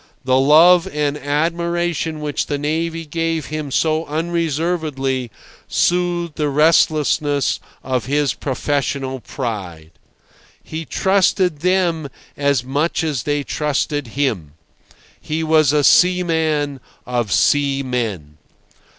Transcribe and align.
The 0.23 0.39
love 0.39 0.87
and 0.91 1.15
admiration 1.15 2.21
which 2.21 2.47
the 2.47 2.57
navy 2.57 3.05
gave 3.05 3.45
him 3.45 3.69
so 3.69 4.03
unreservedly 4.07 5.29
soothed 5.67 6.37
the 6.37 6.49
restlessness 6.49 7.59
of 7.83 8.07
his 8.07 8.33
professional 8.33 9.19
pride. 9.19 9.91
He 10.63 10.85
trusted 10.85 11.59
them 11.59 12.09
as 12.35 12.63
much 12.63 13.03
as 13.03 13.21
they 13.21 13.43
trusted 13.43 14.07
him. 14.17 14.53
He 15.21 15.43
was 15.43 15.71
a 15.71 15.83
seaman 15.83 16.79
of 17.05 17.31
seamen. 17.31 18.39